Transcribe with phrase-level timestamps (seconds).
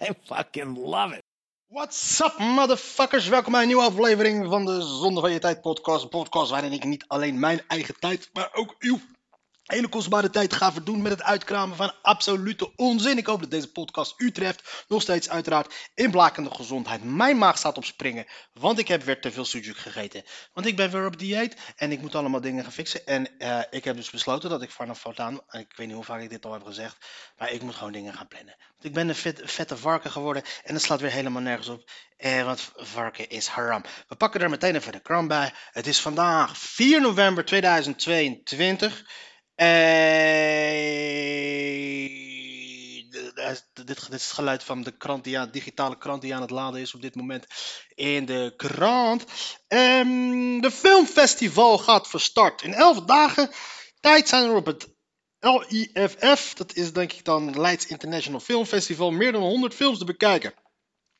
[0.08, 1.22] I fucking love it.
[1.68, 3.28] What's up, motherfuckers?
[3.28, 6.02] Welkom bij een nieuwe aflevering van de Zonde van Je Tijd podcast.
[6.02, 8.98] Een podcast waarin ik niet alleen mijn eigen tijd, maar ook uw
[9.70, 13.18] hele kostbare tijd ga verdoen met het uitkramen van absolute onzin.
[13.18, 14.84] Ik hoop dat deze podcast u treft.
[14.88, 17.04] Nog steeds uiteraard in blakende gezondheid.
[17.04, 20.24] Mijn maag staat op springen, want ik heb weer te veel sujuk gegeten.
[20.52, 23.06] Want ik ben weer op dieet en ik moet allemaal dingen gaan fixen.
[23.06, 26.20] En eh, ik heb dus besloten dat ik vanaf voortaan, ik weet niet hoe vaak
[26.20, 26.96] ik dit al heb gezegd,
[27.36, 28.56] maar ik moet gewoon dingen gaan plannen.
[28.58, 31.90] Want ik ben een vet- vette varken geworden en dat slaat weer helemaal nergens op.
[32.16, 33.82] Eh, want varken is haram.
[34.08, 35.52] We pakken er meteen even de kram bij.
[35.70, 39.04] Het is vandaag 4 november 2022.
[39.60, 39.68] Eh,
[43.10, 46.50] dit, dit, is het geluid van de krant die aan, digitale krant die aan het
[46.50, 47.46] laden is op dit moment
[47.94, 49.24] in de krant.
[49.68, 52.62] Ehm, de filmfestival gaat van start.
[52.62, 53.50] In 11 dagen
[54.00, 54.88] tijd zijn er op het
[55.38, 60.04] LIFF, dat is denk ik dan Leids International Film Festival, meer dan 100 films te
[60.04, 60.54] bekijken.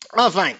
[0.07, 0.57] Ah, fijn.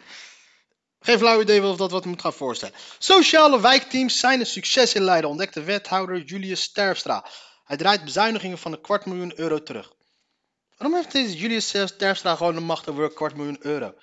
[0.99, 2.75] Geen flauw idee of dat wat moet gaan voorstellen.
[2.99, 7.25] Sociale wijkteams zijn een succes in Leiden, ontdekte wethouder Julius Sterpstra.
[7.71, 9.93] Hij draait bezuinigingen van een kwart miljoen euro terug.
[10.77, 13.95] Waarom heeft deze Julius Sterpstra gewoon de macht over een kwart miljoen euro?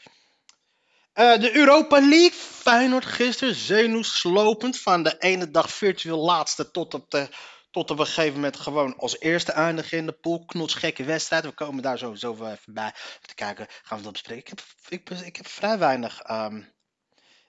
[1.13, 2.39] Eh, de Europa League.
[2.39, 7.29] Feyenoord gisteren zenuwslopend van de ene dag virtueel laatste tot op de
[7.71, 10.45] tot op een gegeven moment gewoon als eerste eindigen in de pool.
[10.45, 11.43] Knotsgekke wedstrijd.
[11.43, 12.93] We komen daar sowieso wel even bij.
[13.21, 14.53] Te kijken, gaan we dat bespreken.
[14.53, 16.21] Ik heb, ik, heb vrij weinig.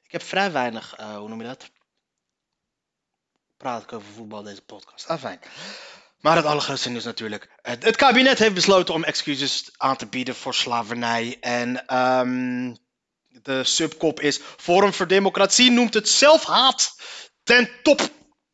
[0.03, 1.71] ik heb vrij weinig, eh, hoe noem je dat?
[3.57, 5.07] Praat ik over voetbal deze podcast.
[5.07, 5.41] Ah, fijn.
[6.21, 7.49] Maar het allergrootste nieuws natuurlijk.
[7.63, 11.37] Het, het kabinet heeft besloten om excuses aan te bieden voor slavernij.
[11.41, 12.75] En ehm,
[13.29, 16.97] de subkop is Forum voor Democratie noemt het zelfhaat
[17.43, 18.01] ten top.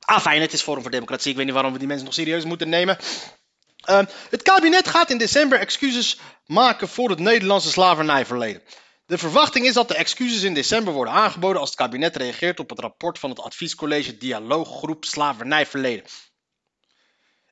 [0.00, 1.30] Ah, fijn, het is Forum voor Democratie.
[1.30, 2.98] Ik weet niet waarom we die mensen nog serieus moeten nemen.
[3.84, 8.62] Ehm, het kabinet gaat in december excuses maken voor het Nederlandse slavernijverleden.
[9.06, 12.70] De verwachting is dat de excuses in december worden aangeboden als het kabinet reageert op
[12.70, 16.04] het rapport van het adviescollege Dialooggroep Slavernijverleden.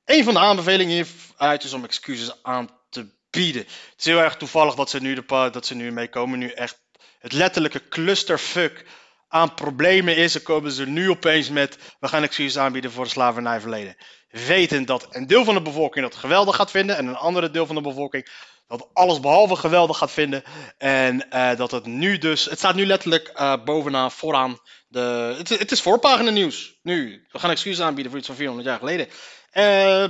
[0.04, 3.62] Een van de aanbevelingen hieruit is om excuses aan te bieden.
[3.62, 6.38] Het is heel erg toevallig dat ze nu, de, dat ze nu mee komen.
[6.38, 6.80] Nu echt
[7.18, 8.86] het letterlijke clusterfuck
[9.28, 10.32] aan problemen is.
[10.32, 13.96] Dan komen ze nu opeens met, we gaan excuses aanbieden voor het slavernijverleden.
[14.28, 16.96] Wetend dat een deel van de bevolking dat geweldig gaat vinden.
[16.96, 18.28] En een andere deel van de bevolking
[18.66, 20.42] dat alles behalve geweldig gaat vinden.
[20.78, 24.58] En eh, dat het nu dus, het staat nu letterlijk eh, bovenaan, vooraan.
[24.88, 26.78] De, het, het is voorpagina nieuws.
[26.82, 29.08] Nu, we gaan excuses aanbieden voor iets van 400 jaar geleden.
[29.52, 30.04] Eh,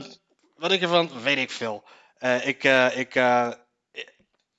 [0.56, 1.84] wat ik ervan, weet ik veel.
[2.18, 3.14] Eh, ik, eh, ik,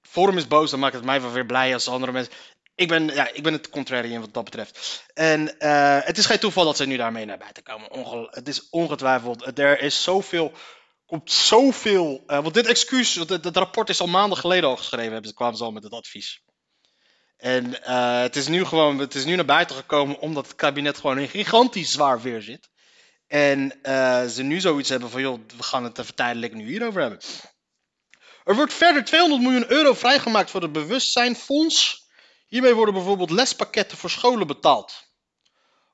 [0.01, 2.33] Forum is boos, dan maakt het mij wel weer blij als andere mensen.
[2.75, 5.03] Ik ben, ja, ik ben het contrarian wat dat betreft.
[5.13, 7.91] En eh, het is geen toeval dat ze nu daarmee naar buiten komen.
[7.91, 9.59] Onge- het is ongetwijfeld.
[9.59, 10.51] Er is zoveel.
[11.05, 12.23] Komt zoveel.
[12.27, 15.25] eh, want dit excuus, het rapport is al maanden geleden al geschreven.
[15.25, 16.41] Ze, kwamen ze al met het advies.
[17.37, 18.99] En eh, het is nu gewoon.
[18.99, 22.69] Het is nu naar buiten gekomen omdat het kabinet gewoon in gigantisch zwaar weer zit.
[23.33, 27.01] En eh, ze nu zoiets hebben van, joh, we gaan het even tijdelijk nu hierover
[27.01, 27.19] hebben.
[28.43, 32.07] Er wordt verder 200 miljoen euro vrijgemaakt voor het bewustzijnfonds.
[32.47, 35.11] Hiermee worden bijvoorbeeld lespakketten voor scholen betaald.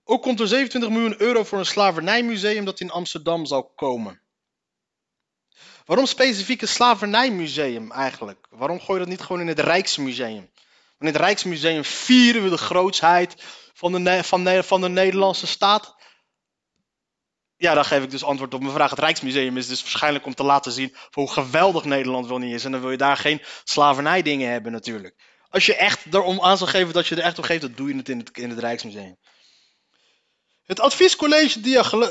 [0.03, 4.21] Ook komt er 27 miljoen euro voor een slavernijmuseum dat in Amsterdam zal komen.
[5.85, 8.47] Waarom specifiek een slavernijmuseum eigenlijk?
[8.49, 10.51] Waarom gooi je dat niet gewoon in het Rijksmuseum?
[10.97, 15.97] Want in het Rijksmuseum vieren we de grootsheid van de, van, van de Nederlandse staat.
[17.59, 18.89] Ja, dan geef ik dus antwoord op mijn vraag.
[18.89, 22.65] Het Rijksmuseum is dus waarschijnlijk om te laten zien hoe geweldig Nederland wel niet is.
[22.65, 25.15] En dan wil je daar geen slavernijdingen hebben natuurlijk.
[25.49, 27.89] Als je echt erom aan zou geven dat je er echt om geeft, dan doe
[27.89, 29.17] je het in het, in het Rijksmuseum.
[30.63, 32.07] Het adviescollege Diaglo...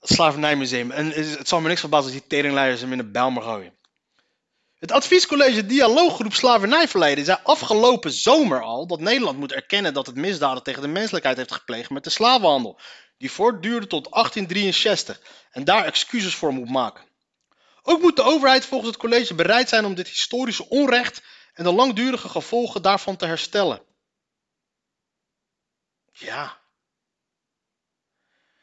[0.00, 0.90] Slavernijmuseum.
[0.90, 3.76] En het het zal me niks verbazen als die teringleiders hem in de Bijlmer gooien.
[4.78, 10.62] Het adviescollege Dialooggroep Slavernijverleden zei afgelopen zomer al dat Nederland moet erkennen dat het misdaden
[10.62, 12.80] tegen de menselijkheid heeft gepleegd met de slavenhandel,
[13.18, 15.20] die voortduurde tot 1863
[15.50, 17.04] en daar excuses voor moet maken.
[17.82, 21.22] Ook moet de overheid volgens het college bereid zijn om dit historische onrecht
[21.54, 23.82] en de langdurige gevolgen daarvan te herstellen.
[26.12, 26.60] Ja.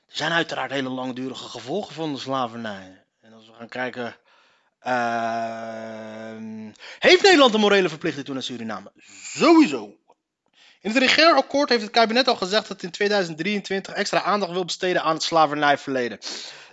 [0.05, 3.05] Er zijn uiteraard hele langdurige gevolgen van de slavernij.
[3.21, 4.19] En als we gaan kijken
[4.85, 8.91] Ehm, heeft Nederland een morele verplichting toe naar Suriname?
[9.37, 9.97] Sowieso.
[10.85, 14.65] In het regeerakkoord heeft het kabinet al gezegd dat het in 2023 extra aandacht wil
[14.65, 16.19] besteden aan het slavernijverleden.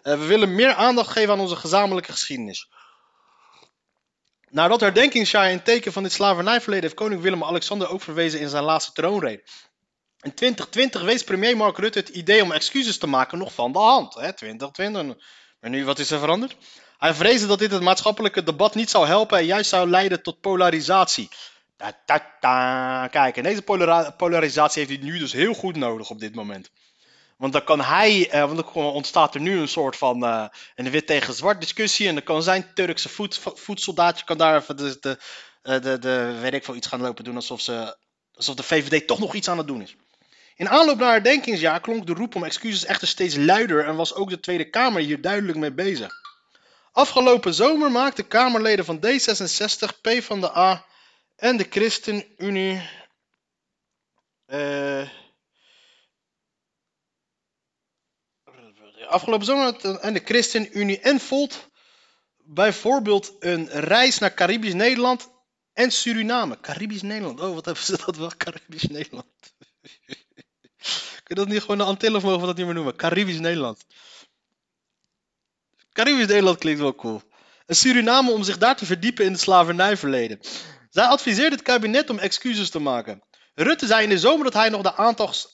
[0.03, 2.69] Eh, we willen meer aandacht geven aan onze gezamenlijke geschiedenis.
[4.51, 8.93] Nadat herdenkingsjaar in teken van dit slavernijverleden heeft koning Willem-Alexander ook verwezen in zijn laatste
[8.93, 9.43] troonrede.
[10.21, 13.79] In 2020 wees premier Mark Rutte het idee om excuses te maken nog van de
[13.79, 14.15] hand.
[14.15, 14.33] Hè?
[14.33, 15.17] 2020.
[15.61, 16.57] Maar nu, wat is er veranderd?
[16.99, 20.41] Hij vreesde dat dit het maatschappelijke debat niet zou helpen en juist zou leiden tot
[20.41, 21.29] polarisatie.
[22.41, 23.09] Ta.
[23.09, 26.71] Kijk, en deze polari- polarisatie heeft hij nu dus heel goed nodig op dit moment.
[27.37, 30.45] Want dan kan hij, eh, want dan ontstaat er nu een soort van eh,
[30.75, 32.09] een wit tegen zwart discussie.
[32.09, 35.19] En dan kan zijn Turkse voet, vo- voedsoldaatje kan daar even de, de,
[35.63, 37.97] eh, de, de, weet ik veel, iets gaan lopen doen alsof, ze,
[38.35, 39.97] alsof de VVD toch nog iets aan het doen is.
[40.57, 44.31] In aanloop naar herdenkingsjaar klonk de roep om excuses echter steeds luider en was ook
[44.31, 46.11] de Tweede Kamer hier duidelijk mee bezig.
[46.93, 50.85] Afgelopen zomer maakten Kamerleden van D66, PvdA
[51.43, 52.89] en de ChristenUnie
[54.47, 55.09] eh
[59.07, 61.71] afgelopen zomer en de ChristenUnie en Volt
[62.37, 65.31] bijvoorbeeld een reis naar Caribisch Nederland
[65.73, 66.61] en Suriname.
[66.61, 67.41] Caribisch Nederland.
[67.41, 68.33] Oh, wat hebben ze dat wel?
[68.45, 69.27] Caribisch Nederland.
[71.23, 72.97] Kun je dat niet gewoon de Antillen of mogen we dat niet meer noemen?
[72.97, 73.85] Caribisch Nederland.
[75.93, 77.23] Caribisch Nederland klinkt wel cool.
[77.67, 80.41] En Suriname om zich daar te verdiepen in het slavernijverleden.
[80.93, 83.23] Zij adviseerde het kabinet om excuses te maken.
[83.55, 84.85] Rutte zei in de zomer dat hij nog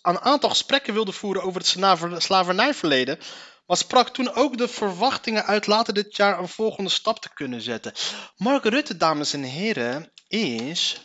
[0.03, 3.19] een aantal gesprekken wilde voeren over het slaver- slavernijverleden.
[3.67, 7.61] Maar sprak toen ook de verwachtingen uit later dit jaar een volgende stap te kunnen
[7.61, 7.93] zetten.
[8.37, 11.01] Mark Rutte, dames en heren, is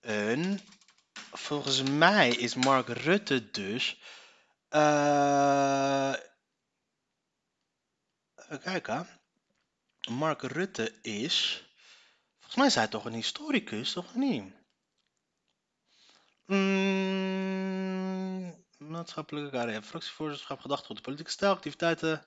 [0.00, 0.60] een.
[1.32, 4.00] Volgens mij is Mark Rutte dus.
[4.68, 6.12] eh
[8.36, 9.08] even kijken.
[10.10, 11.67] Mark Rutte is.
[12.48, 14.52] Volgens mij is hij toch een historicus, toch niet?
[16.46, 17.74] Mm,
[18.78, 22.26] maatschappelijke carrière, fractievoorzitterschap, gedachtegoed, politieke stijl, activiteiten.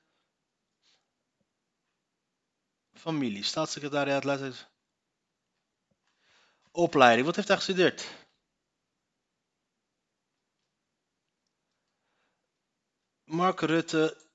[2.94, 4.68] Familie, staatssecretariaat, leiders.
[6.71, 8.27] Opleiding, wat heeft hij gestudeerd?
[13.25, 14.29] Mark Rutte.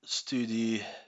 [0.00, 1.05] Studie.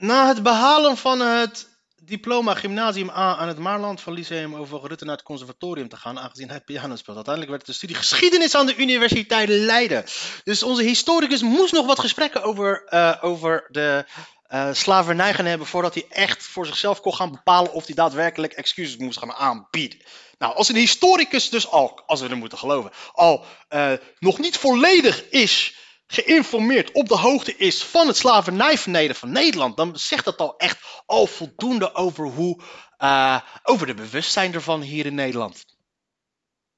[0.00, 1.68] Na het behalen van het
[2.02, 6.18] diploma gymnasium A aan het Maarland van Lyceum over Rutte naar het conservatorium te gaan,
[6.18, 7.16] aangezien hij piano speelt.
[7.16, 10.04] Uiteindelijk werd het de studie geschiedenis aan de Universiteit Leiden.
[10.44, 14.04] Dus onze historicus moest nog wat gesprekken over, eh, over de
[14.46, 18.52] eh, slavernij gaan hebben voordat hij echt voor zichzelf kon gaan bepalen of hij daadwerkelijk
[18.52, 19.98] excuses moest gaan aanbieden.
[20.38, 24.56] Nou, als een historicus dus al, als we er moeten geloven, al eh, nog niet
[24.56, 25.74] volledig is
[26.10, 30.78] geïnformeerd, op de hoogte is van het slavernijverleden van Nederland, dan zegt dat al echt
[31.06, 32.62] al voldoende over hoe,
[32.96, 35.64] eh, over de bewustzijn ervan hier in Nederland.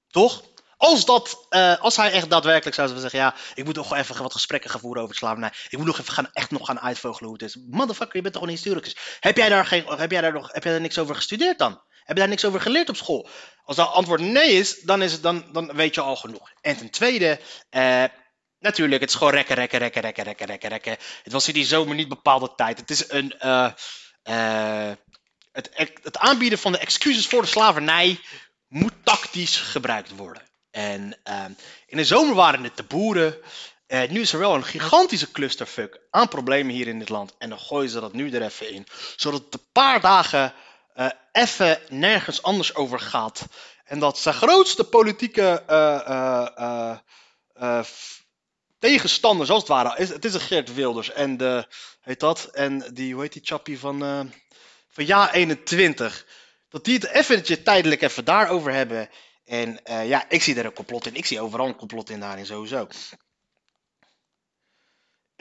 [0.09, 0.43] Toch?
[0.77, 4.33] Als, dat, eh, als hij echt daadwerkelijk zou zeggen, ja, ik moet nog even wat
[4.33, 5.53] gesprekken gaan voeren over slavernij.
[5.69, 7.59] Ik moet nog even gaan, echt nog gaan uitvogelen hoe het is.
[7.71, 8.97] Motherfucker, je bent toch een historicus.
[9.21, 11.81] Heb jij daar, geen, heb jij daar, nog, heb jij daar niks over gestudeerd dan?
[12.05, 13.29] Heb je daar niks over geleerd op school?
[13.65, 16.51] Als dat antwoord nee is, dan, is het, dan, dan weet je al genoeg.
[16.61, 17.41] En ten tweede,
[17.71, 18.05] eh,
[18.63, 20.97] natuurlijk, het is gewoon rekken, rekken, rekken, rekken, rekken, rekken, rekken.
[21.23, 22.79] Het was in die zomer niet bepaalde tijd.
[22.79, 23.39] Het is een...
[23.39, 23.73] eh,
[24.23, 24.93] eh,
[25.53, 25.71] het,
[26.03, 28.21] het aanbieden van de excuses voor de slavernij
[28.69, 30.43] moet tactisch gebruikt worden.
[30.71, 31.53] En ehm,
[31.87, 33.37] in de zomer waren het de boeren.
[33.87, 37.35] Eh, nu is er wel een gigantische clusterfuck aan problemen hier in dit land.
[37.39, 38.87] En dan gooien ze dat nu er even in.
[39.17, 40.55] Zodat het een paar dagen
[40.95, 43.47] eh, even nergens anders over gaat.
[43.85, 46.97] En dat zijn grootste politieke eh,
[48.83, 49.99] eh, eh, eh, f- tegenstander, zoals het ware.
[49.99, 51.67] Is, het is een Geert Wilders en de,
[52.01, 52.45] heet dat?
[52.45, 54.21] En die, hoe heet die chappie van, eh,
[54.89, 56.27] van Ja 21.
[56.69, 59.09] Dat die het eventjes tijdelijk even daarover hebben.
[59.45, 61.15] En eh, ja, ik zie er een complot in.
[61.15, 62.89] Ik zie overal een complot in daarin sowieso.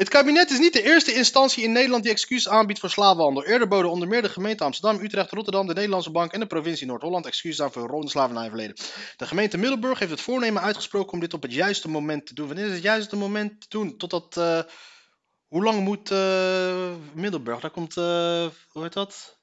[0.01, 3.45] Het kabinet is niet de eerste instantie in Nederland die excuses aanbiedt voor slavenhandel.
[3.45, 6.87] Eerder boden onder meer de gemeente Amsterdam, Utrecht, Rotterdam, de Nederlandse Bank en de provincie
[6.87, 8.75] Noord-Holland excuses aan voor rode slavernijverleden.
[9.17, 12.47] De gemeente Middelburg heeft het voornemen uitgesproken om dit op het juiste moment te doen.
[12.47, 13.97] Wanneer is het juiste moment te doen?
[13.97, 14.37] Totdat.
[14.37, 14.59] eh,
[15.47, 17.59] hoe lang moet eh, Middelburg?
[17.59, 17.97] Daar komt.
[17.97, 19.37] eh, hoe heet dat?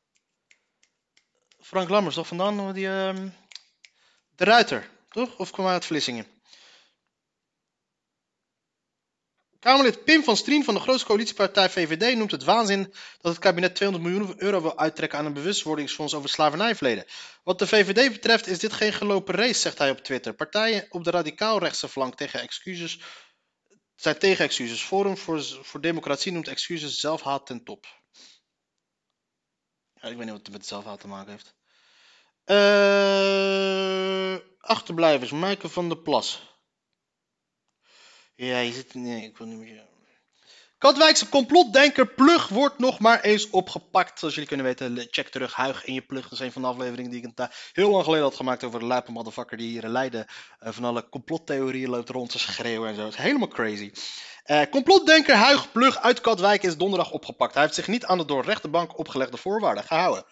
[1.60, 2.72] Frank Lammers toch vandaan?
[2.72, 3.28] Die, ehm,
[4.36, 5.38] de Ruiter, toch?
[5.38, 6.37] Of kwam hij uit Vlissingen?
[9.58, 12.82] Kamerlid Pim van Strien van de grootste coalitiepartij VVD noemt het waanzin
[13.20, 17.04] dat het kabinet 200 miljoen euro wil uittrekken aan een bewustwordingsfonds over slavernijverleden.
[17.42, 20.34] Wat de VVD betreft is dit geen gelopen race, zegt hij op Twitter.
[20.34, 23.00] Partijen op de radicaal-rechtse flank tegen excuses
[23.94, 24.82] zijn tegen excuses.
[24.82, 27.86] Forum voor, voor Democratie noemt excuses zelfhaat ten top.
[29.94, 31.54] Ik weet niet wat het met zelfhaat te maken heeft.
[32.44, 32.88] Eh
[34.58, 36.57] achterblijvers, Maaike van der Plas.
[38.38, 38.94] Ja, je zit.
[38.94, 39.86] Nee, ik wil niet meer.
[40.78, 44.18] Katwijkse complotdenker Plug wordt nog maar eens opgepakt.
[44.18, 46.22] Zoals jullie kunnen weten, check terug Huig in je Plug.
[46.22, 48.78] Dat is een van de afleveringen die ik een heel lang geleden had gemaakt over
[48.78, 50.26] de lijpe motherfucker die hier in Leiden
[50.58, 53.02] eh, van alle complottheorieën loopt rond te schreeuwen en zo.
[53.02, 53.92] Dat is helemaal crazy.
[54.44, 57.54] Eh, complotdenker Huig Plug uit Katwijk is donderdag opgepakt.
[57.54, 60.24] Hij heeft zich niet aan de door rechtbank opgelegde voorwaarden gehouden.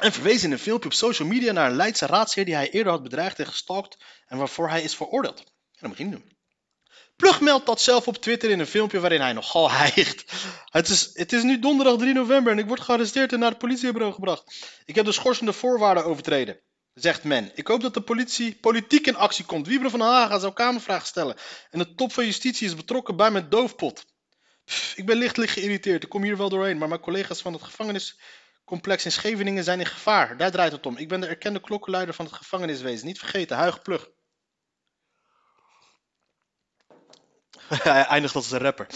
[0.00, 2.92] En verwees in een filmpje op social media naar een Leidse raadsheer die hij eerder
[2.92, 5.51] had bedreigd en gestalkt en waarvoor hij is veroordeeld.
[5.96, 6.32] Doen.
[7.16, 10.32] Plug meldt dat zelf op Twitter in een filmpje waarin hij nogal hijgt.
[10.64, 13.58] Het is, het is nu donderdag 3 november en ik word gearresteerd en naar het
[13.58, 14.70] politiebureau gebracht.
[14.84, 16.60] Ik heb de schorsende voorwaarden overtreden,
[16.94, 17.50] zegt men.
[17.54, 19.66] Ik hoop dat de politie politiek in actie komt.
[19.66, 21.36] Wieber van Haga zou kamervragen stellen.
[21.70, 24.04] En de top van justitie is betrokken bij mijn doofpot.
[24.94, 26.02] Ik ben lichtelijk geïrriteerd.
[26.02, 29.86] Ik kom hier wel doorheen, maar mijn collega's van het gevangeniscomplex in Scheveningen zijn in
[29.86, 30.36] gevaar.
[30.36, 30.96] Daar draait het om.
[30.96, 33.06] Ik ben de erkende klokkenluider van het gevangeniswezen.
[33.06, 34.08] Niet vergeten, Huig Plug.
[37.82, 38.86] Hij eindigt als een rapper.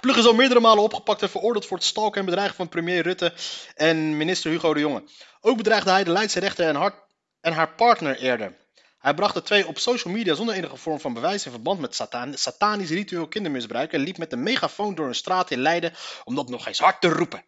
[0.00, 3.02] Plug is al meerdere malen opgepakt en veroordeeld voor het stalken en bedreigen van premier
[3.02, 3.32] Rutte
[3.74, 5.02] en minister Hugo de Jonge.
[5.40, 7.04] Ook bedreigde hij de Leidse rechter en, haar-
[7.40, 8.56] en haar partner eerder.
[8.98, 11.94] Hij bracht de twee op social media zonder enige vorm van bewijs in verband met
[11.94, 15.92] satan satanisch ritueel kindermisbruik en liep met een megafoon door een straat in Leiden
[16.24, 17.44] om dat nog eens hard te roepen.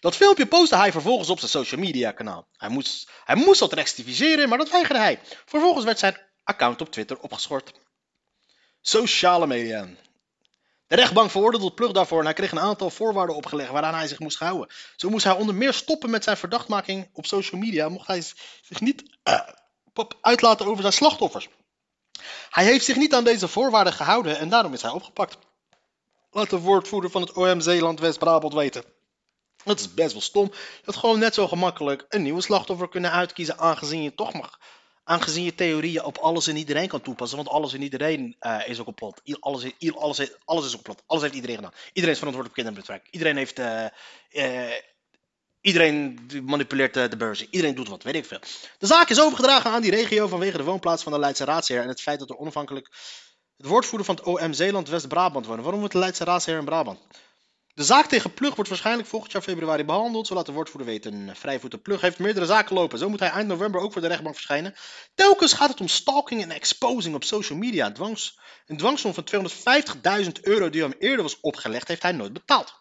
[0.00, 2.48] Dat filmpje postte hij vervolgens op zijn social media kanaal.
[2.56, 5.20] Hij moest, hij moest dat rectificeren, maar dat weigerde hij.
[5.44, 7.72] Vervolgens werd zijn account op Twitter opgeschort.
[8.86, 9.88] Sociale media.
[10.86, 14.18] De rechtbank veroordeelde Plug daarvoor en hij kreeg een aantal voorwaarden opgelegd waaraan hij zich
[14.18, 14.68] moest houden.
[14.96, 18.22] Zo moest hij onder meer stoppen met zijn verdachtmaking op social media, mocht hij
[18.62, 19.40] zich niet eh,
[20.20, 21.48] uitlaten over zijn slachtoffers.
[22.50, 25.38] Hij heeft zich niet aan deze voorwaarden gehouden en daarom is hij opgepakt.
[26.30, 28.84] Laat de woordvoerder van het OM Zeeland West-Brabant weten.
[29.64, 30.50] Dat is best wel stom.
[30.52, 34.58] Je had gewoon net zo gemakkelijk een nieuwe slachtoffer kunnen uitkiezen, aangezien je toch mag.
[35.04, 37.36] Aangezien je theorieën op alles en iedereen kan toepassen.
[37.36, 39.20] Want alles en iedereen eh, is ook complot.
[39.24, 41.02] I- Alles, is- alles, alles is ook complot.
[41.06, 41.72] Alles heeft iedereen gedaan.
[41.92, 43.06] Iedereen is verantwoordelijk voor kindermisbruik.
[43.10, 43.58] Iedereen heeft.
[43.58, 44.76] eh, eh,
[45.60, 47.46] iedereen manipuleert de beurzen.
[47.50, 48.38] Iedereen doet wat, weet ik veel.
[48.78, 51.80] De zaak is overgedragen aan die regio vanwege de woonplaats van de Leidse raadsheer.
[51.82, 52.88] En het feit dat er onafhankelijk.
[53.56, 55.62] Het woordvoerder van het OM Zeeland West-Brabant wonen.
[55.62, 56.98] Waarom moet de Leidse raadsheer in Brabant?
[57.74, 60.26] De zaak tegen Plug wordt waarschijnlijk volgend jaar februari behandeld.
[60.26, 61.36] Zo laat de woordvoerder weten.
[61.36, 62.98] Vrijvoeten Plug heeft meerdere zaken lopen.
[62.98, 64.74] Zo moet hij eind november ook voor de rechtbank verschijnen.
[65.14, 67.92] Telkens gaat het om stalking en exposing op social media.
[67.92, 69.50] Dwangs, een dwangsom van
[70.24, 72.74] 250.000 euro die hem eerder was opgelegd, heeft hij nooit betaald.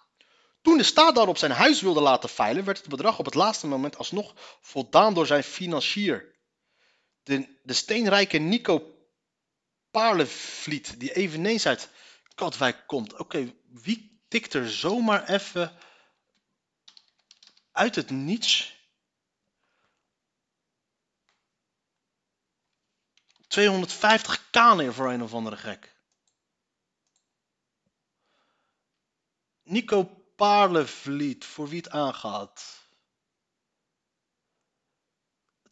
[0.61, 3.67] Toen de staat daarop zijn huis wilde laten veilen, werd het bedrag op het laatste
[3.67, 6.35] moment alsnog voldaan door zijn financier.
[7.23, 8.95] De, de steenrijke Nico
[9.91, 11.89] Paarlevliet, die eveneens uit
[12.35, 13.17] Katwijk komt.
[13.17, 15.77] Oké, wie tikt er zomaar even
[17.71, 18.75] uit het niets
[23.43, 25.95] 250k neer voor een of andere gek?
[29.63, 30.03] Nico
[30.35, 32.81] Paarlevliet, voor wie het aangaat.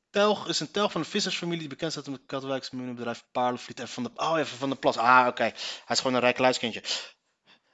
[0.09, 3.79] Telg is een telg van een vissersfamilie die bekend staat om het Katwijkse familiebedrijf Paarlevliet
[3.79, 4.97] en van de, oh, even van de Plas.
[4.97, 5.43] Ah, oké.
[5.43, 5.55] Hij
[5.87, 6.83] is gewoon een rijk luiskindje.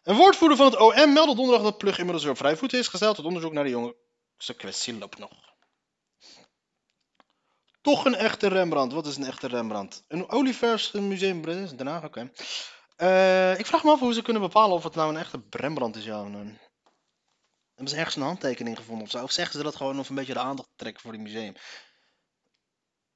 [0.08, 3.18] Een woordvoerder van het OM meldde donderdag dat Plug inmiddels weer op voeten is gesteld.
[3.18, 5.32] Het onderzoek naar de jongste kwestie loopt nog.
[7.82, 8.94] Toch een echte Rembrandt.
[8.94, 10.04] Wat is een echte Rembrandt?
[10.08, 12.32] Een Olieverfmuseum in Den Haag, oké.
[12.96, 15.98] Eh, ik vraag me af hoe ze kunnen bepalen of het nou een echte Rembrandt
[15.98, 16.58] is, ja nee.
[17.74, 19.24] Hebben ze ergens een handtekening gevonden of zo?
[19.24, 21.54] Of zeggen ze dat gewoon om een beetje de aandacht te trekken voor die museum?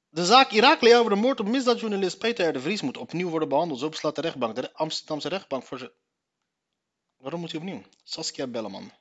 [0.08, 2.52] De zaak Irakli over de moord op misdaadjournalist Peter R.
[2.52, 3.80] de Vries moet opnieuw worden behandeld.
[3.80, 4.54] Zo beslaat de rechtbank.
[4.54, 5.92] De Amsterdamse rechtbank voor ze.
[7.22, 7.82] Waarom moet hij opnieuw?
[8.04, 8.92] Saskia Belleman.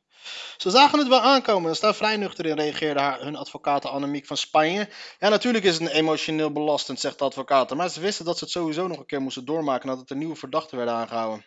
[0.58, 4.26] Ze zagen het wel aankomen en staan vrij nuchter in, reageerde haar, hun advocaat Annemiek
[4.26, 4.90] van Spanje.
[5.20, 7.76] Ja, natuurlijk is het emotioneel belastend, zegt de advocaat.
[7.76, 10.36] Maar ze wisten dat ze het sowieso nog een keer moesten doormaken nadat er nieuwe
[10.36, 11.46] verdachten werden aangehouden.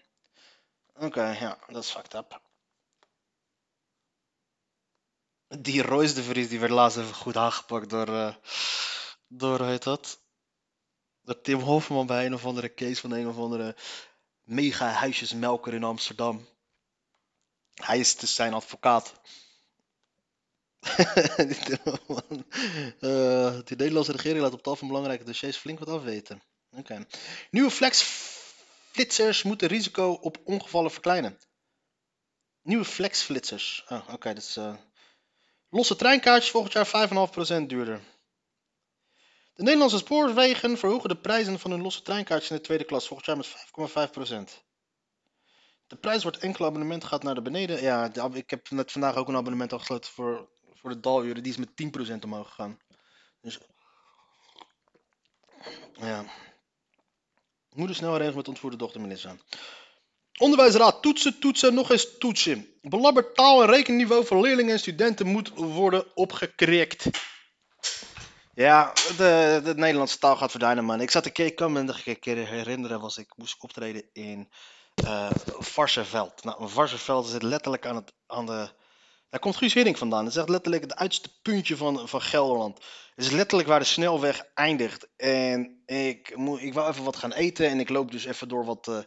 [0.95, 2.40] Oké, ja, dat is fucked up.
[5.59, 8.35] Die Royce de Vries die werd laatst even goed aangepakt door, eh,
[9.28, 10.21] door hoe heet dat?
[11.23, 13.76] Door Tim Hofman bij een of andere case van een of andere
[14.43, 16.47] mega huisjesmelker in Amsterdam.
[17.75, 19.14] Hij is dus zijn advocaat.
[23.00, 26.43] Eh, de Nederlandse regering laat op van belangrijke dossiers flink wat afweten.
[26.71, 27.07] Oké.
[27.50, 31.38] Nieuwe flexflitsers moeten risico op ongevallen verkleinen.
[32.62, 33.85] Nieuwe flexflitsers.
[33.88, 34.57] Oh, oké, dat is.
[34.57, 34.75] eh,
[35.69, 37.09] Losse treinkaartjes volgend jaar
[37.62, 38.00] 5,5% duurder.
[39.54, 43.26] De Nederlandse spoorwegen verhogen de prijzen van hun losse treinkaartjes in de tweede klas volgend
[43.26, 44.63] jaar met 5,5%.
[45.87, 47.83] De prijs voor het enkele abonnement gaat naar de beneden.
[47.83, 51.43] Ja, ik heb net vandaag ook een abonnement afgesloten voor, voor de daluren.
[51.43, 52.79] Die is met 10% omhoog gegaan.
[53.41, 53.59] Dus
[55.93, 56.25] ja.
[57.75, 59.37] Moeder snel regelen met ontvoerde dochter minister.
[60.38, 62.67] Onderwijsraad toetsen, toetsen, nog eens toetsen.
[62.81, 67.11] Belabberd taal- en rekenniveau van leerlingen en studenten moet worden opgekrikt.
[68.55, 71.00] Ja, de, de Nederlandse taal gaat verdwijnen, man.
[71.00, 74.50] Ik zat een keer, kan me een keer herinneren, was ik moest optreden in
[74.94, 76.44] eh Varsenveld.
[76.44, 78.68] Nou, Varsenveld zit letterlijk aan, het, aan de...
[79.30, 80.24] Daar komt Guus Hiddink vandaan.
[80.24, 82.84] Dat is echt letterlijk het uiterste puntje van, van Gelderland.
[83.14, 85.08] Het is letterlijk waar de snelweg eindigt.
[85.16, 88.64] En ik, moet, ik wou even wat gaan eten en ik loop dus even door
[88.64, 88.88] wat...
[88.88, 88.98] eh,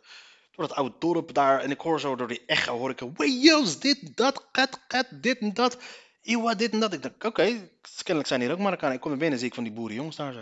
[0.51, 1.59] dat oude dorp daar.
[1.61, 3.81] En ik hoor zo door die echo, hoor ik...
[3.81, 5.77] Dit, dat, gat, gat, dit en dat.
[6.21, 6.93] Iwa, dit en dat.
[6.93, 8.95] Ik dacht, oké, kennelijk zijn hier ook Marokkanen.
[8.95, 10.39] Ik kom er binnen zie ik van die boerenjongens daar zo.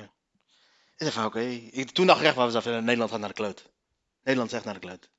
[0.97, 1.61] Ik dacht oké.
[1.93, 3.69] Toen dacht ik echt, waar we zijn, Nederland gaat naar de kloot.
[4.23, 5.09] Nederland zegt naar de kloot.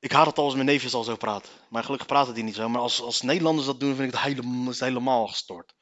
[0.00, 1.52] Ik haat het al als mijn neefjes al zo praten.
[1.68, 2.68] Maar gelukkig praten die niet zo.
[2.68, 5.74] Maar als, als Nederlanders dat doen, vind ik het helemaal, is helemaal gestoord.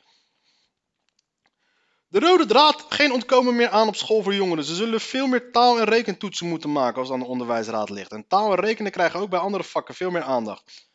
[2.09, 4.65] De rode draad, geen ontkomen meer aan op school voor jongeren.
[4.65, 8.13] Ze zullen veel meer taal- en rekentoetsen moeten maken als het aan de onderwijsraad ligt.
[8.13, 10.91] En taal en rekenen krijgen ook bij andere vakken veel meer aandacht.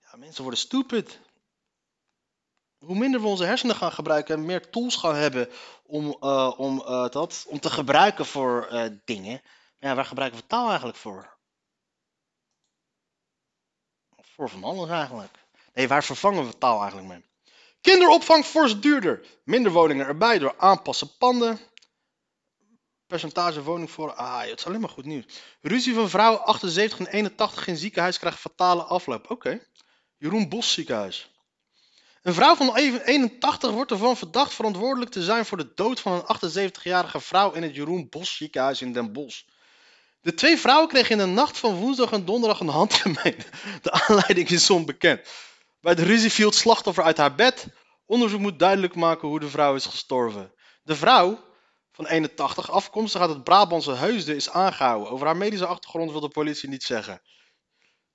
[0.00, 1.20] Ja, mensen worden stupid.
[2.78, 5.48] Hoe minder we onze hersenen gaan gebruiken en meer tools gaan hebben
[5.84, 9.42] om, eh, om, eh, dat, om te gebruiken voor eh, dingen.
[9.78, 11.40] Ja, waar gebruiken we taal eigenlijk voor?
[14.34, 15.38] Voor van alles eigenlijk.
[15.74, 17.24] Nee, waar vervangen we taal eigenlijk mee?
[17.80, 19.26] Kinderopvang fors duurder.
[19.44, 21.60] Minder woningen erbij door aanpassen panden.
[23.06, 24.12] Percentage woning voor.
[24.12, 25.24] Ah, het is alleen maar goed nieuws.
[25.60, 29.30] Ruzie van vrouw 78 en 81 in ziekenhuis krijgt fatale afloop.
[29.30, 29.66] Oké.
[30.16, 31.30] Jeroen Bos ziekenhuis.
[32.22, 36.12] Een vrouw van even 81 wordt ervan verdacht verantwoordelijk te zijn voor de dood van
[36.12, 36.36] een
[36.72, 39.42] 78-jarige vrouw in het Jeroen Bos ziekenhuis in Den Bosch.
[40.22, 43.36] De twee vrouwen kregen in de nacht van woensdag en donderdag een handgemeen.
[43.82, 45.28] De aanleiding is onbekend.
[45.80, 47.66] Bij de ruzie viel het slachtoffer uit haar bed.
[48.06, 50.54] Onderzoek moet duidelijk maken hoe de vrouw is gestorven.
[50.82, 51.44] De vrouw,
[51.92, 55.10] van 81, afkomstig uit het Brabantse Heusden, is aangehouden.
[55.10, 57.22] Over haar medische achtergrond wil de politie niet zeggen.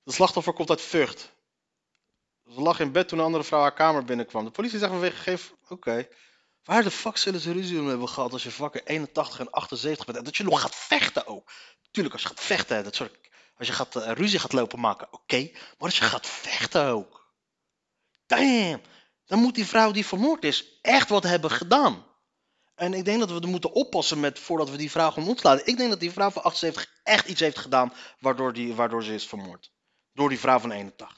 [0.03, 1.31] De slachtoffer komt uit Vught.
[2.53, 4.45] Ze lag in bed toen een andere vrouw haar kamer binnenkwam.
[4.45, 5.53] De politie zegt vanwege geef...
[5.69, 6.07] Oké.
[6.67, 10.05] Waar de fuck zullen ze ruzie om hebben gehad als je fucking 81 en 78
[10.05, 10.17] bent?
[10.17, 11.51] En dat je nog gaat vechten ook.
[11.91, 13.17] Tuurlijk, als je gaat vechten, dat soort...
[13.57, 15.49] Als je gaat, eh, ruzie gaat lopen maken, oké.
[15.51, 17.33] Maar als je gaat vechten ook.
[18.25, 18.81] Damn.
[19.25, 22.05] Dan moet die vrouw die vermoord is echt wat hebben gedaan.
[22.75, 25.61] En ik denk dat we er moeten oppassen met voordat we die vrouw gaan.
[25.63, 29.13] Ik denk dat die vrouw van 78 echt iets heeft gedaan waardoor, die, waardoor ze
[29.13, 29.71] is vermoord.
[30.13, 31.17] Door die vrouw van 81.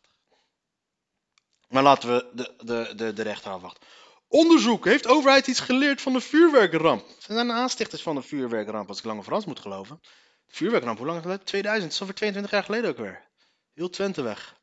[1.68, 3.88] Maar laten we de, de, de, de rechter afwachten.
[4.30, 4.86] Onderzoek.
[4.86, 7.06] Heeft overheid iets geleerd van de vuurwerkramp?
[7.20, 10.00] Zijn de aanstichters van de vuurwerkramp, als ik Lange Frans moet geloven.
[10.46, 11.46] De vuurwerkramp, hoe lang geleden?
[11.46, 13.28] 2000, dat is alweer 22 jaar geleden ook weer.
[13.74, 14.56] Heel Twente weg.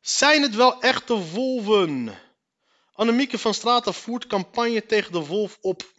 [0.00, 2.18] Zijn het wel echte wolven?
[2.92, 5.92] Annemieke van Straten voert campagne tegen de wolf op.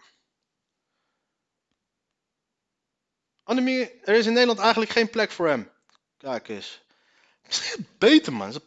[3.44, 5.72] Annemie, er is in Nederland eigenlijk geen plek voor hem.
[6.18, 6.85] Kijk eens.
[7.98, 8.54] Beter, man.
[8.54, 8.62] Ze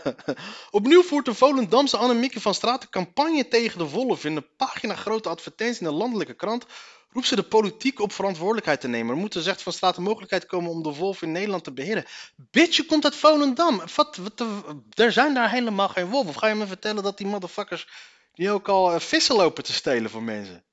[0.70, 4.24] Opnieuw voert de Volendamse Annemieke van Straten campagne tegen de wolf.
[4.24, 6.66] In een pagina grote advertentie in de landelijke krant
[7.10, 9.14] roept ze de politiek op verantwoordelijkheid te nemen.
[9.14, 12.04] Er moet, zegt Van Straten, mogelijkheid komen om de wolf in Nederland te beheren.
[12.50, 13.82] Bitch, je komt uit Volendam.
[13.94, 16.28] Wat, wat, de- er zijn daar helemaal geen wolven.
[16.30, 17.88] Of ga je me vertellen dat die motherfuckers
[18.32, 20.64] die ook al eh, vissen lopen te stelen voor mensen?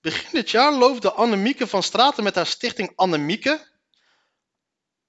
[0.00, 3.72] Begin dit jaar loofde Annemieke van Straten met haar stichting Annemieke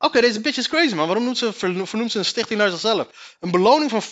[0.06, 1.06] Oké, deze bitch is crazy, man.
[1.08, 1.38] Waarom noemt
[2.12, 3.36] ze, een stichting naar zichzelf?
[3.40, 4.04] Een beloning van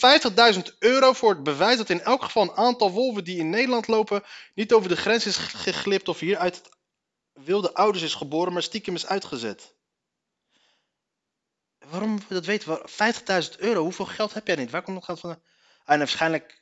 [0.55, 3.87] 50.000 euro voor het bewijs dat in elk geval een aantal wolven die in Nederland
[3.87, 6.69] lopen niet over de grens is geglipt of hier uit het
[7.45, 9.75] wilde ouders is geboren, maar stiekem is uitgezet.
[11.89, 12.89] Waarom, dat weten we.
[13.53, 14.71] 50.000 euro, hoeveel geld heb jij niet?
[14.71, 15.43] Waar komt dat geld vandaan?
[15.85, 16.61] En waarschijnlijk...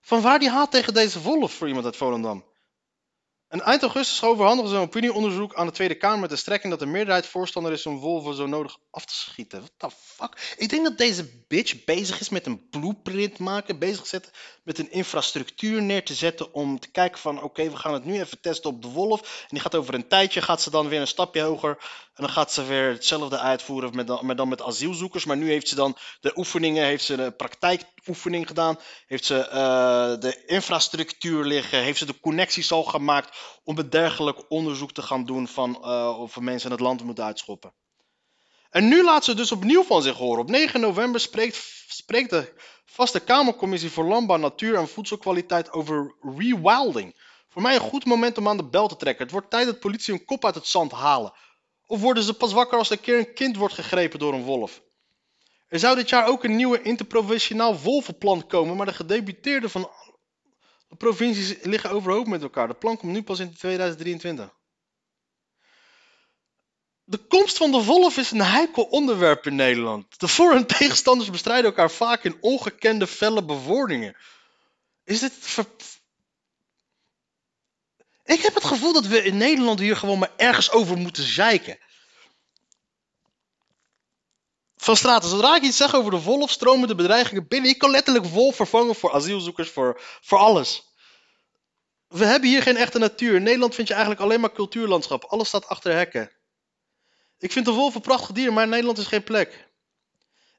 [0.00, 2.53] Van waar die haat tegen deze wolf voor iemand uit Volendam?
[3.54, 6.80] En eind augustus overhandigen ze een opinieonderzoek aan de Tweede Kamer met de strekking dat
[6.80, 9.58] de meerderheid voorstander is om wolven zo nodig af te schieten.
[9.58, 10.54] What the fuck?
[10.56, 14.32] Ik denk dat deze bitch bezig is met een blueprint maken, bezig zetten
[14.64, 18.20] met een infrastructuur neer te zetten om te kijken van oké, we gaan het nu
[18.20, 19.20] even testen op de wolf.
[19.20, 21.78] En die gaat over een tijdje, gaat ze dan weer een stapje hoger
[22.14, 25.24] en dan gaat ze weer hetzelfde uitvoeren, met maar dan met asielzoekers.
[25.24, 30.20] Maar nu heeft ze dan de oefeningen, heeft ze de praktijkoefening gedaan, heeft ze eh,
[30.20, 35.24] de infrastructuur liggen, heeft ze de connecties al gemaakt om een dergelijk onderzoek te gaan
[35.24, 37.74] doen van eh, of we mensen het land moeten uitschoppen.
[38.70, 40.40] En nu laat ze dus opnieuw van zich horen.
[40.40, 42.52] Op 9 november spreekt, spreekt de
[42.84, 47.22] vaste Kamercommissie voor Landbouw, Natuur en Voedselkwaliteit over rewilding.
[47.48, 49.22] Voor mij een goed moment om aan de bel te trekken.
[49.22, 51.32] Het wordt tijd dat politie een kop uit het zand halen.
[51.86, 54.44] Of worden ze pas wakker als er een keer een kind wordt gegrepen door een
[54.44, 54.82] wolf?
[55.68, 59.90] Er zou dit jaar ook een nieuwe interprovinciaal wolvenplan komen, maar de gedeputeerden van
[60.88, 62.68] de provincies liggen overhoop met elkaar.
[62.68, 64.54] De plan komt nu pas in 2023.
[67.04, 70.20] De komst van de wolf is een heikel onderwerp in Nederland.
[70.20, 74.16] De voor- en tegenstanders bestrijden elkaar vaak in ongekende felle bewoordingen.
[75.04, 75.32] Is dit.
[78.24, 81.78] Ik heb het gevoel dat we in Nederland hier gewoon maar ergens over moeten zeiken.
[84.76, 87.70] Van Straten, zodra ik iets zeg over de wolf, stromen de bedreigingen binnen.
[87.70, 90.94] Ik kan letterlijk wolf vervangen voor asielzoekers, voor, voor alles.
[92.08, 93.34] We hebben hier geen echte natuur.
[93.34, 95.24] In Nederland vind je eigenlijk alleen maar cultuurlandschap.
[95.24, 96.30] Alles staat achter hekken.
[97.38, 99.68] Ik vind de wolf een prachtig dier, maar Nederland is geen plek.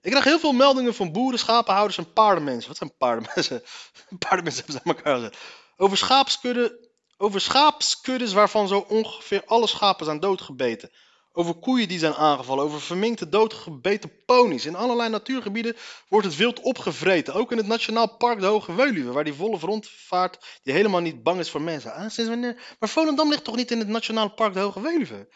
[0.02, 2.68] Ik krijg heel veel meldingen van boeren, schapenhouders en paardenmensen.
[2.68, 3.64] Wat zijn paardenmensen?
[4.26, 5.38] paardenmensen hebben ze aan elkaar gezet.
[5.78, 6.85] Over schaapskudden,
[7.18, 10.92] over schaapskuddes waarvan zo ongeveer alle schapen zijn doodgebeten.
[11.38, 12.64] Over koeien die zijn aangevallen.
[12.64, 14.66] Over verminkte doodgebeten ponies.
[14.66, 15.76] In allerlei natuurgebieden
[16.08, 17.34] wordt het wild opgevreten.
[17.34, 21.24] Ook in het Nationaal Park de Hoge Veluwe, waar die wolf rondvaart die helemaal niet
[21.24, 21.94] bang is voor mensen.
[21.94, 22.76] Ah, sinds wanneer?
[22.80, 25.28] Maar Volendam ligt toch niet in het Nationaal Park de Hoge Veluwe?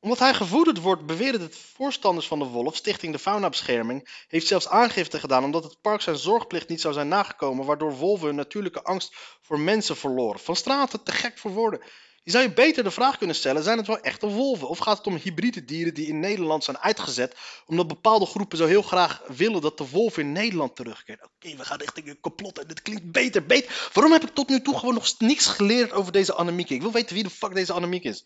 [0.00, 4.68] Omdat hij gevoederd wordt, beweren de voorstanders van de wolf, Stichting de Faunabescherming, heeft zelfs
[4.68, 8.82] aangifte gedaan omdat het park zijn zorgplicht niet zou zijn nagekomen, waardoor wolven hun natuurlijke
[8.82, 10.40] angst voor mensen verloren.
[10.40, 11.80] Van straten te gek voor woorden.
[12.22, 14.68] Je zou je beter de vraag kunnen stellen, zijn het wel echte wolven?
[14.68, 17.36] Of gaat het om hybride dieren die in Nederland zijn uitgezet,
[17.66, 21.24] omdat bepaalde groepen zo heel graag willen dat de wolf in Nederland terugkeert?
[21.24, 23.44] Oké, we gaan richting een complot en dit klinkt beter.
[23.92, 26.74] Waarom heb ik tot nu toe gewoon nog niks geleerd over deze Annemieke?
[26.74, 28.24] Ik wil weten wie de fuck deze Annemiek is.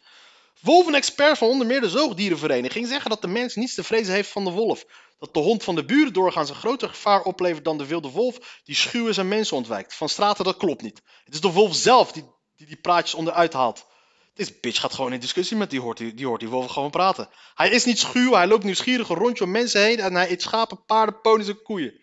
[0.60, 4.44] Wolvenexpert van onder meer de zoogdierenvereniging zeggen dat de mens niets te vrezen heeft van
[4.44, 4.84] de wolf.
[5.18, 8.60] Dat de hond van de buren doorgaans een groter gevaar oplevert dan de wilde wolf
[8.64, 9.94] die schuw en mensen ontwijkt.
[9.94, 11.02] Van straten dat klopt niet.
[11.24, 12.24] Het is de wolf zelf die
[12.56, 13.86] die, die praatjes onderuit haalt.
[14.34, 16.90] Deze bitch gaat gewoon in discussie met die hoort die, die hoort die wolf gewoon
[16.90, 17.28] praten.
[17.54, 20.42] Hij is niet schuw, hij loopt nieuwsgierig een rondje om mensen heen en hij eet
[20.42, 22.00] schapen, paarden, ponies en koeien.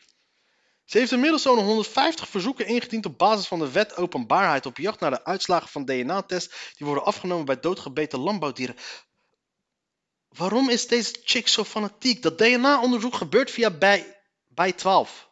[0.86, 5.00] Ze heeft inmiddels zo'n 150 verzoeken ingediend op basis van de wet openbaarheid op jacht
[5.00, 8.76] naar de uitslagen van DNA-test die worden afgenomen bij doodgebeten landbouwdieren.
[10.28, 12.22] Waarom is deze chick zo fanatiek?
[12.22, 15.30] Dat DNA-onderzoek gebeurt via bij, bij 12.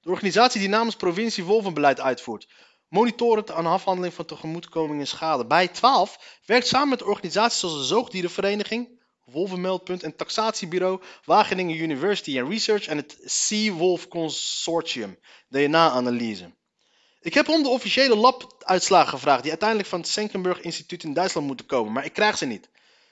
[0.00, 2.48] De organisatie die namens provincie wolvenbeleid uitvoert.
[2.88, 5.46] Monitort aan de afhandeling van tegemoetkoming en schade.
[5.46, 8.99] Bij 12 werkt samen met organisaties zoals de Zoogdierenvereniging,
[9.30, 16.52] Wolvenmeldpunt en Taxatiebureau, Wageningen University and Research en het Sea Wolf Consortium, DNA-analyse.
[17.20, 21.46] Ik heb om de officiële labuitslagen gevraagd, die uiteindelijk van het Senckenberg Instituut in Duitsland
[21.46, 22.69] moeten komen, maar ik krijg ze niet.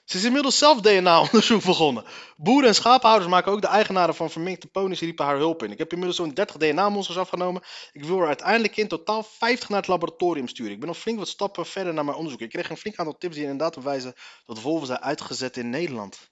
[0.09, 2.03] Ze is inmiddels zelf DNA-onderzoek begonnen.
[2.37, 5.71] Boeren en schapenhouders maken ook de eigenaren van verminkte ponies riepen haar hulp in.
[5.71, 7.61] Ik heb inmiddels zo'n 30 DNA-monsters afgenomen.
[7.91, 10.71] Ik wil er uiteindelijk in totaal 50 naar het laboratorium sturen.
[10.71, 12.41] Ik ben nog flink wat stappen verder naar mijn onderzoek.
[12.41, 14.13] Ik kreeg een flink aantal tips die inderdaad bewijzen
[14.45, 16.29] dat wolven zijn uitgezet in Nederland.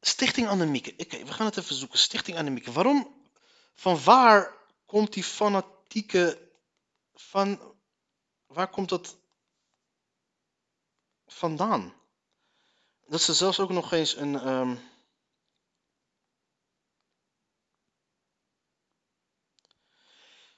[0.00, 0.94] Stichting Annemieke.
[0.96, 1.98] Oké, we gaan het even zoeken.
[1.98, 2.72] Stichting Annemieke.
[2.72, 3.14] Waarom?
[3.74, 4.54] Van waar
[4.86, 6.50] komt die fanatieke.
[7.14, 7.72] Van.
[8.46, 9.22] Waar komt dat
[11.34, 11.94] vandaan?
[13.06, 14.34] Dat ze zelfs ook nog eens een.
[14.40, 14.74] ehm,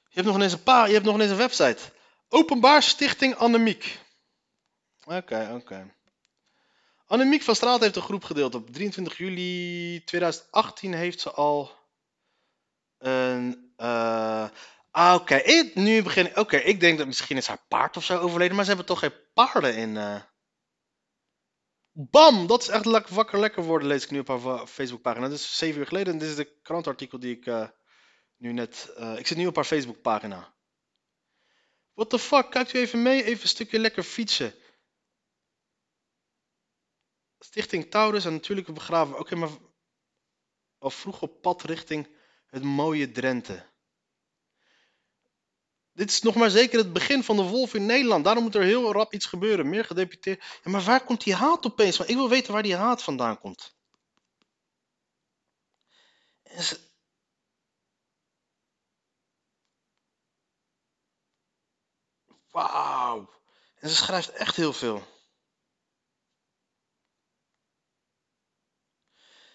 [0.09, 1.83] Je hebt nog ineens een paar, je hebt nog ineens een website.
[2.29, 3.99] Openbaar Stichting Annemiek.
[5.05, 5.95] Oké, oké.
[7.07, 8.55] Annemiek van Straat heeft een groep gedeeld.
[8.55, 11.71] Op 23 juli 2018 heeft ze al
[12.99, 13.73] een.
[13.77, 14.49] eh,
[14.91, 15.43] ah, oké.
[15.75, 16.37] Nu begin.
[16.39, 18.99] Oké, ik denk dat misschien is haar paard of zo overleden, maar ze hebben toch
[18.99, 19.97] geen paarden in.
[19.97, 20.21] eh.
[21.99, 22.47] Bam!
[22.47, 25.29] Dat is echt lekker wakker lekker worden, lees ik nu op haar Facebookpagina.
[25.29, 27.69] Dat is zeven uur geleden en dit is de krantartikel die ik eh,
[28.37, 28.93] nu net.
[28.97, 30.55] eh, ik zit nu op haar Facebookpagina.
[31.93, 32.51] What the fuck?
[32.51, 33.25] Kijkt u even mee?
[33.25, 34.55] Even een stukje lekker fietsen.
[37.39, 39.19] Stichting Taurus en natuurlijke begraven.
[39.19, 39.51] Oké, maar
[40.79, 43.75] al vroeg op pad richting het mooie Drenthe.
[45.97, 48.25] Dit is nog maar zeker het begin van de wolf in Nederland.
[48.25, 49.69] Daarom moet er heel rap iets gebeuren.
[49.69, 50.45] Meer gedeputeerd.
[50.65, 52.07] Ja, maar waar komt die haat opeens van?
[52.09, 53.75] Ik wil weten waar die haat vandaan komt.
[62.51, 63.31] Wauw.
[63.79, 65.03] En ze schrijft echt heel veel.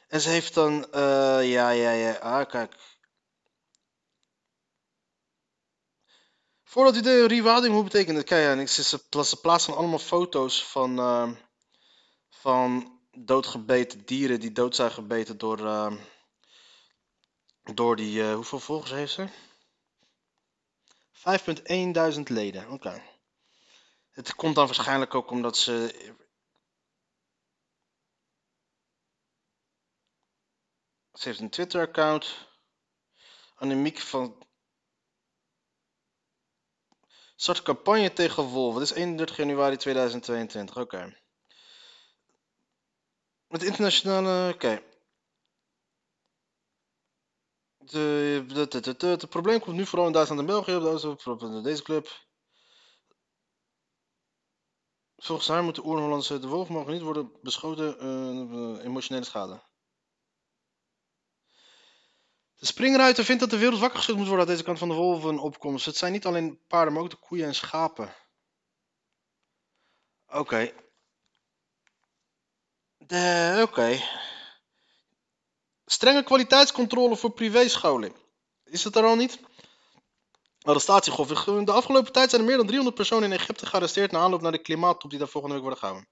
[0.08, 2.76] En ze heeft dan, eh, ja, ja, ja, ah, kijk.
[6.72, 8.26] Voordat u de rewilding, hoe betekent het?
[8.26, 11.34] Kijk, en ze, ze, pla- ze plaatsen allemaal foto's van, ehm,
[12.30, 15.98] van doodgebeten dieren die dood zijn gebeten door, ehm,
[17.74, 19.28] door die, eh, hoeveel volgers heeft ze?
[21.12, 23.04] 5.1 duizend leden, oké.
[24.10, 25.96] Het komt dan waarschijnlijk ook omdat ze...
[31.14, 32.48] Ze heeft een Twitter-account.
[33.56, 34.50] Annemiek van
[37.42, 38.80] Start campagne tegen wolven.
[38.80, 40.78] Dat is 31 januari 2022.
[40.78, 41.18] Oké.
[43.48, 44.54] Het internationale.
[44.54, 44.84] Oké.
[47.78, 48.44] De,
[48.98, 50.76] de, het probleem komt nu vooral in Duitsland en België.
[50.76, 52.08] Op deze, club.
[55.16, 58.00] Volgens haar moeten oer-Hollandse de wolven mogen niet worden beschoten.
[58.00, 59.71] eh, emotionele schade.
[62.62, 64.93] De springruiter vindt dat de wereld wakker geschud moet worden uit deze kant van de
[64.93, 65.86] wolvenopkomst.
[65.86, 68.15] Het zijn niet alleen paarden, maar ook de koeien en schapen.
[70.28, 70.74] Oké.
[72.97, 74.00] De- Oké.
[75.86, 78.15] Strenge kwaliteitscontrole voor privéscholen.
[78.63, 79.39] Is het er al niet?
[80.62, 81.28] Arrestatiegolf.
[81.63, 84.52] De afgelopen tijd zijn er meer dan 300 personen in Egypte gearresteerd na aanloop naar
[84.52, 86.10] de klimaattop die daar volgende week worden gehouden.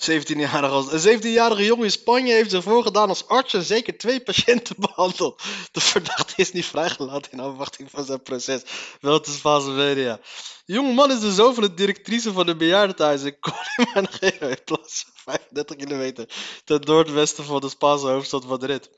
[0.00, 4.20] 17-jarige, als- een 17-jarige jongen in Spanje heeft zich voorgedaan als arts en zeker twee
[4.20, 5.42] patiënten behandeld.
[5.72, 8.62] De verdachte is niet vrijgelaten in afwachting van zijn proces.
[9.00, 10.20] Wel te Spaanse media.
[10.64, 14.64] De jonge man is de zoon van de directrice van de bejaardentehuis in Colimangeo in
[14.64, 16.28] plaats van 35 kilometer
[16.64, 18.90] ten noordwesten van de Spaanse hoofdstad Madrid.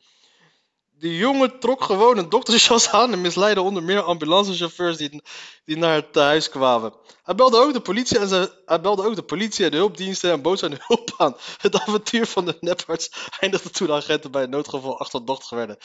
[1.03, 5.23] De jongen trok gewoon een doktersjas aan en misleidde onder meer ambulancechauffeurs die,
[5.65, 6.95] die naar het huis kwamen.
[7.23, 10.31] Hij belde ook de politie en, ze, hij belde ook de politie en de hulpdiensten
[10.31, 11.37] en bood zijn hulp aan.
[11.59, 13.11] Het avontuur van de neparts
[13.41, 15.79] eindigde toen de agenten bij een noodgeval achterdochtig werden.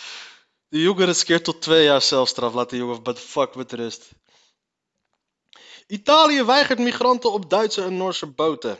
[0.67, 2.53] De jongen riskeert tot twee jaar celstraf.
[2.53, 4.09] Laat de jongen met fuck met rust.
[5.87, 8.79] Italië weigert migranten op Duitse en Noorse boten.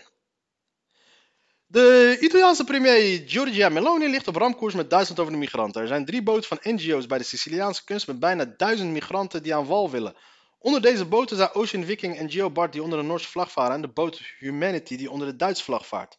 [1.69, 5.81] De Italiaanse premier Giorgia Meloni ligt op ramkoers met Duitsland over de migranten.
[5.81, 9.55] Er zijn drie boten van NGO's bij de Siciliaanse kust met bijna duizend migranten die
[9.55, 10.15] aan wal willen.
[10.59, 13.75] Onder deze boten zijn Ocean Viking en Geo Bart die onder de Noorse vlag varen
[13.75, 16.17] en de boot Humanity die onder de Duitse vlag vaart.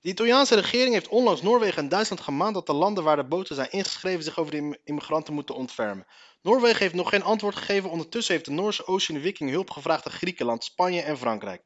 [0.00, 3.54] De Italiaanse regering heeft onlangs Noorwegen en Duitsland gemaand dat de landen waar de boten
[3.54, 6.06] zijn ingeschreven zich over de im- immigranten moeten ontfermen.
[6.42, 7.90] Noorwegen heeft nog geen antwoord gegeven.
[7.90, 11.64] Ondertussen heeft de Noorse Ocean Viking hulp gevraagd aan Griekenland, Spanje en Frankrijk.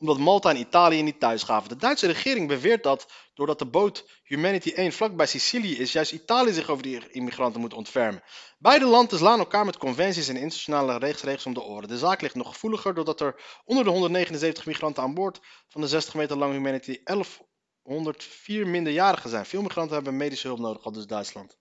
[0.00, 1.68] Omdat Malta en Italië niet thuis gaven.
[1.68, 6.52] De Duitse regering beweert dat, doordat de boot Humanity 1 vlakbij Sicilië is, juist Italië
[6.52, 8.22] zich over die immigranten moet ontfermen.
[8.58, 11.88] Beide landen slaan elkaar met conventies en internationale rechtsregels om de oren.
[11.88, 15.88] De zaak ligt nog gevoeliger doordat er onder de 179 migranten aan boord van de
[15.88, 19.46] 60 meter lange Humanity 1104 minderjarigen zijn.
[19.46, 21.58] Veel migranten hebben medische hulp nodig, al dus Duitsland.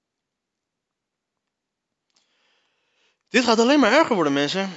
[3.29, 4.69] Dit gaat alleen maar erger worden, mensen.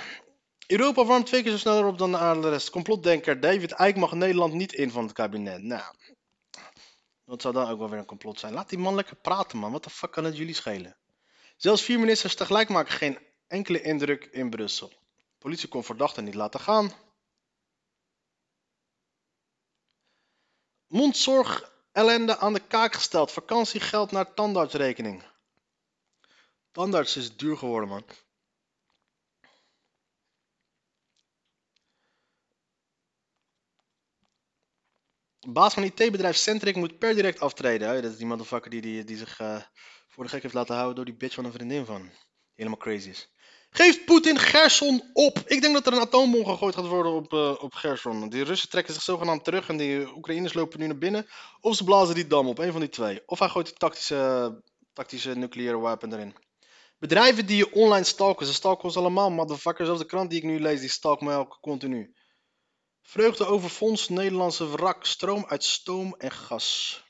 [0.73, 2.71] Europa warmt twee keer zo sneller op dan de rest.
[2.71, 5.63] Complotdenker David Eyck mag Nederland niet in van het kabinet.
[5.63, 5.95] Nou,
[7.25, 8.53] wat zou dan ook wel weer een complot zijn?
[8.53, 9.73] Laat die man lekker praten, man.
[9.73, 10.97] Wat de fuck kan het jullie schelen?
[11.57, 14.93] Zelfs vier ministers tegelijk maken geen enkele indruk in Brussel.
[15.39, 16.93] Politie kon verdachten niet laten gaan.
[20.87, 23.33] Mondzorg ellende aan de kaak gesteld.
[23.33, 25.23] Vakantiegeld naar tandartsrekening.
[26.71, 28.05] Tandarts is duur geworden, man.
[35.49, 38.03] Baas van IT-bedrijf Centric moet per direct aftreden.
[38.03, 39.57] Dat is die motherfucker die, die, die zich eh,
[40.09, 42.11] voor de gek heeft laten houden door die bitch van een vriendin van.
[42.55, 43.31] Helemaal crazy is.
[43.71, 45.43] Geeft Poetin Gerson op?
[45.47, 48.29] Ik denk dat er een atoombom gegooid gaat worden op, eh, op Gerson.
[48.29, 51.27] Die Russen trekken zich zogenaamd terug en die Oekraïners lopen nu naar binnen.
[51.61, 53.23] Of ze blazen die dam op, een van die twee.
[53.27, 56.37] Of hij gooit die tactische, tactische nucleaire wapen erin.
[56.99, 59.85] Bedrijven die je online stalken, ze stalken ons allemaal, motherfucker.
[59.85, 62.15] Zelfs de krant die ik nu lees, die stalkt me elke continu.
[63.03, 67.03] Vreugde over fonds Nederlandse wrak, stroom uit stoom en gas.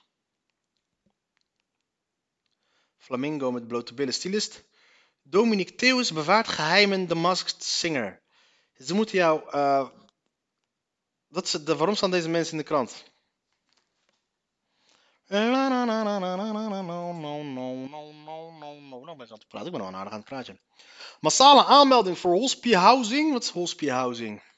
[2.97, 4.65] Flamingo met blote billen, stylist.
[5.23, 8.23] Dominique Theeuwis bewaart geheimen The Masked Singer.
[8.79, 9.43] Ze moeten jou...
[11.29, 13.11] het, de, waarom staan deze mensen in de krant?
[15.27, 15.51] Nou,
[19.17, 19.67] ben ik aan het praten.
[19.67, 20.61] Ik ben al aan het praatje.
[21.21, 23.33] Massale aanmelding voor Hospie Housing.
[23.33, 24.52] Wat is Hospie Housing?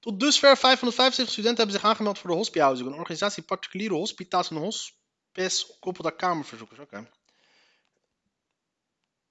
[0.00, 2.88] Tot dusver 575 studenten hebben zich aangemeld voor de Hospie Housing.
[2.88, 6.78] Een organisatie particuliere hospita's en hospice koppelt aan kamerverzoekers.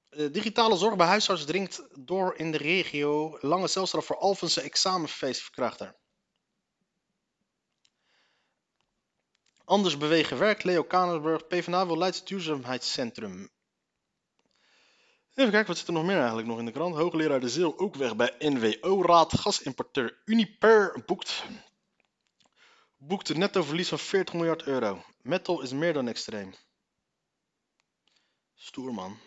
[0.09, 3.37] Eh, digitale zorg bij huisarts dringt door in de regio.
[3.41, 5.95] Lange celstraf voor Alphense examenfeestverkrachter.
[9.63, 10.63] Anders bewegen werk.
[10.63, 11.47] Leo Kanersburg.
[11.47, 13.49] PvdA wil Leids duurzaamheidscentrum.
[15.37, 16.95] Even kijken, wat zit er nog meer eigenlijk nog in de krant?
[16.95, 19.39] Hoogleraar De Zeel ook weg bij NWO-raad.
[19.39, 21.43] Gasimporteur Uniper boekt,
[22.97, 25.03] boekt een netto verlies van 40 miljard euro.
[25.21, 26.53] Metal is meer dan extreem.
[28.55, 29.17] Stoer man.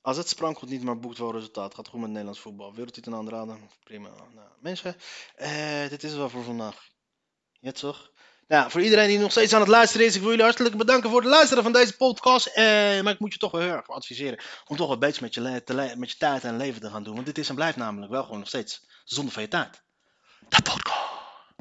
[0.00, 1.74] AZ sprankelt niet, maar boekt wel resultaat.
[1.74, 2.74] Gaat goed met Nederlands voetbal.
[2.74, 3.70] Wereldtitel aanraden.
[3.84, 4.08] Prima.
[4.34, 4.96] Nou, mensen,
[5.34, 6.88] eh, dit is het wel voor vandaag.
[7.60, 8.12] Ja, toch?
[8.48, 11.10] Nou, voor iedereen die nog steeds aan het luisteren is, ik wil jullie hartelijk bedanken
[11.10, 12.46] voor het luisteren van deze podcast.
[12.46, 12.64] Eh,
[13.00, 15.62] maar ik moet je toch wel heel erg adviseren om toch wat beter met je,
[15.96, 17.14] met je tijd en leven te gaan doen.
[17.14, 19.82] Want dit is en blijft namelijk wel gewoon nog steeds zonde van je tijd.
[20.48, 21.07] De podcast.